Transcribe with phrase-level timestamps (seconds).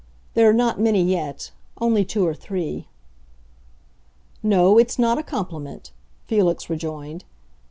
[0.33, 2.87] There are not many yet—only two or three."
[4.41, 5.91] "No, it's not a compliment,"
[6.25, 7.23] Felix rejoined.